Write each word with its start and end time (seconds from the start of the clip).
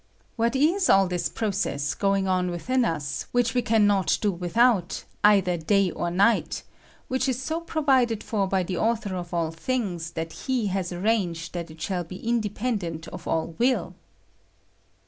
What 0.35 0.55
ia 0.55 0.79
all 0.89 1.07
this 1.07 1.29
process 1.29 1.93
going 1.93 2.27
on 2.27 2.49
within 2.49 2.83
us 2.85 3.27
which 3.31 3.53
we 3.53 3.61
can 3.61 3.85
not 3.85 4.17
do 4.19 4.31
without, 4.31 5.03
either 5.23 5.57
day 5.57 5.91
or 5.91 6.09
night, 6.09 6.63
which 7.07 7.27
ia 7.29 7.33
I 7.33 7.37
1 7.37 7.59
174 7.59 7.59
WHAT 7.67 7.69
13 8.07 8.17
RESPIRATION? 8.17 8.23
SO 8.23 8.23
provided 8.23 8.23
for 8.23 8.47
by 8.47 8.63
the 8.63 8.77
Author 8.77 9.15
of 9.15 9.31
all 9.31 9.51
things 9.51 10.11
that 10.13 10.33
He 10.47 10.67
has 10.73 10.91
arranged 10.91 11.53
that 11.53 11.69
it 11.69 11.79
shall 11.81 12.03
be 12.03 12.17
indepen 12.19 12.79
dent 12.79 13.07
of 13.09 13.25
aJl 13.25 13.59
will? 13.59 13.93